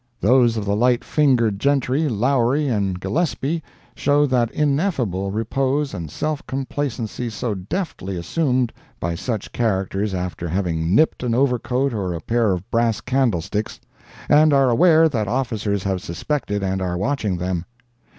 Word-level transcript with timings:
Those 0.19 0.57
of 0.57 0.65
the 0.65 0.75
light 0.75 1.03
fingered 1.03 1.59
gentry, 1.59 2.09
Lowery 2.09 2.67
and 2.67 2.99
Gillespie, 2.99 3.61
show 3.95 4.25
that 4.25 4.49
ineffable 4.49 5.29
repose 5.29 5.93
and 5.93 6.09
self 6.09 6.43
complacency 6.47 7.29
so 7.29 7.53
deftly 7.53 8.17
assumed 8.17 8.73
by 8.99 9.13
such 9.13 9.51
characters 9.51 10.15
after 10.15 10.47
having 10.47 10.95
nipped 10.95 11.21
an 11.21 11.35
overcoat 11.35 11.93
or 11.93 12.15
a 12.15 12.19
pair 12.19 12.51
of 12.51 12.67
brass 12.71 12.99
candlesticks 12.99 13.79
and 14.27 14.53
are 14.53 14.71
aware 14.71 15.07
that 15.07 15.27
officers 15.27 15.83
have 15.83 16.01
suspected 16.01 16.63
and 16.63 16.81
are 16.81 16.97
watching 16.97 17.37
them. 17.37 17.65